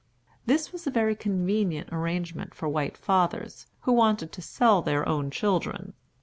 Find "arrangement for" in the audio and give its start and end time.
1.91-2.67